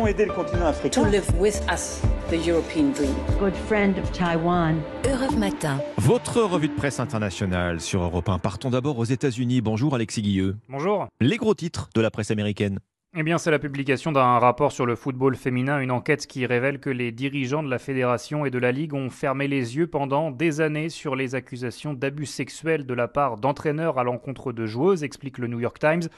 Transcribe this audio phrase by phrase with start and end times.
[0.00, 1.02] devons aider le continent africain.
[1.02, 2.00] To live with us
[2.30, 3.14] the European dream.
[3.38, 4.76] Good friend of Taiwan.
[5.04, 5.78] Europe Matin.
[5.98, 8.38] Votre revue de presse internationale sur Europe 1.
[8.38, 9.60] Partons d'abord aux États-Unis.
[9.60, 10.56] Bonjour Alexis Guilleux.
[10.68, 11.06] Bonjour.
[11.20, 12.78] Les gros titres de la presse américaine.
[13.16, 16.78] Eh bien, c'est la publication d'un rapport sur le football féminin, une enquête qui révèle
[16.78, 20.30] que les dirigeants de la fédération et de la ligue ont fermé les yeux pendant
[20.30, 25.02] des années sur les accusations d'abus sexuels de la part d'entraîneurs à l'encontre de joueuses,
[25.02, 26.08] explique le New York Times.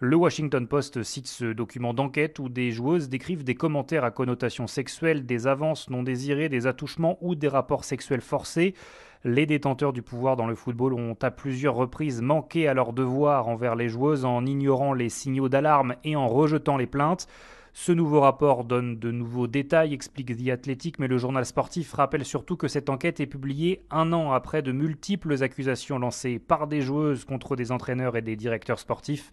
[0.00, 4.66] Le Washington Post cite ce document d'enquête où des joueuses décrivent des commentaires à connotation
[4.66, 8.74] sexuelle, des avances non désirées, des attouchements ou des rapports sexuels forcés.
[9.22, 13.48] Les détenteurs du pouvoir dans le football ont à plusieurs reprises manqué à leur devoir
[13.48, 17.26] envers les joueuses en ignorant les signaux d'alarme et en rejetant les plaintes.
[17.74, 22.24] Ce nouveau rapport donne de nouveaux détails, explique The Athletic, mais le journal sportif rappelle
[22.24, 26.80] surtout que cette enquête est publiée un an après de multiples accusations lancées par des
[26.80, 29.30] joueuses contre des entraîneurs et des directeurs sportifs.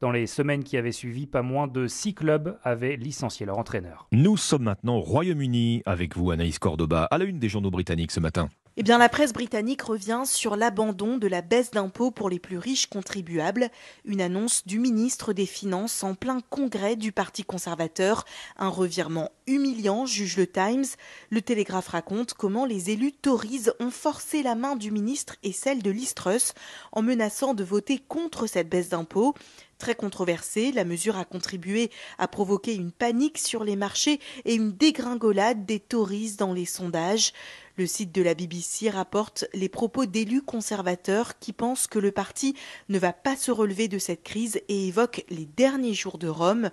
[0.00, 4.08] Dans les semaines qui avaient suivi, pas moins de six clubs avaient licencié leur entraîneur.
[4.10, 8.12] Nous sommes maintenant au Royaume-Uni avec vous, Anaïs Cordoba, à la une des journaux britanniques
[8.12, 8.48] ce matin.
[8.80, 12.58] Eh bien, la presse britannique revient sur l'abandon de la baisse d'impôts pour les plus
[12.58, 13.70] riches contribuables,
[14.04, 18.24] une annonce du ministre des Finances en plein congrès du Parti conservateur,
[18.56, 20.84] un revirement humiliant, juge le Times.
[21.30, 25.82] Le Télégraphe raconte comment les élus Tories ont forcé la main du ministre et celle
[25.82, 26.54] de Listrus
[26.92, 29.34] en menaçant de voter contre cette baisse d'impôts.
[29.78, 34.72] Très controversée, la mesure a contribué à provoquer une panique sur les marchés et une
[34.72, 37.32] dégringolade des Tories dans les sondages.
[37.76, 42.56] Le site de la BBC rapporte les propos d'élus conservateurs qui pensent que le parti
[42.88, 46.70] ne va pas se relever de cette crise et évoque les derniers jours de Rome.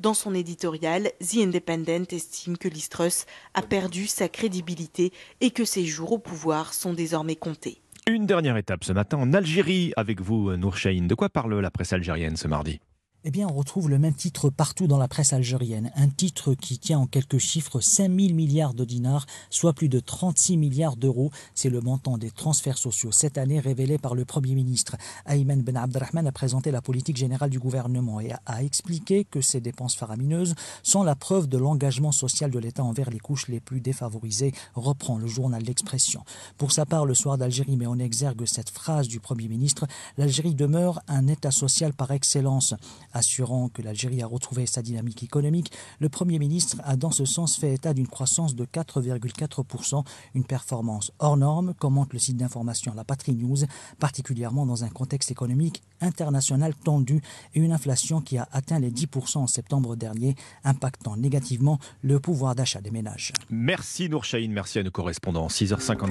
[0.00, 5.12] Dans son éditorial, The Independent estime que Listrus a perdu sa crédibilité
[5.42, 7.82] et que ses jours au pouvoir sont désormais comptés.
[8.08, 11.92] Une dernière étape ce matin en Algérie avec vous, Nour De quoi parle la presse
[11.92, 12.80] algérienne ce mardi?
[13.24, 15.90] Eh bien, on retrouve le même titre partout dans la presse algérienne.
[15.96, 19.98] Un titre qui tient en quelques chiffres 5 000 milliards de dinars, soit plus de
[19.98, 21.32] 36 milliards d'euros.
[21.52, 24.96] C'est le montant des transferts sociaux cette année révélé par le Premier ministre.
[25.26, 29.60] Ayman Ben Abdelrahman a présenté la politique générale du gouvernement et a expliqué que ces
[29.60, 33.80] dépenses faramineuses sont la preuve de l'engagement social de l'État envers les couches les plus
[33.80, 36.22] défavorisées, reprend le journal L'Expression.
[36.56, 39.86] Pour sa part, le soir d'Algérie met en exergue cette phrase du Premier ministre
[40.16, 42.74] L'Algérie demeure un État social par excellence.
[43.12, 47.56] Assurant que l'Algérie a retrouvé sa dynamique économique, le Premier ministre a dans ce sens
[47.56, 50.04] fait état d'une croissance de 4,4%,
[50.34, 53.58] une performance hors norme, commente le site d'information La Patrie News,
[53.98, 57.20] particulièrement dans un contexte économique international tendu
[57.54, 62.54] et une inflation qui a atteint les 10% en septembre dernier, impactant négativement le pouvoir
[62.54, 63.32] d'achat des ménages.
[63.50, 65.48] Merci Nour merci à nos correspondants.
[65.48, 66.06] 6h50.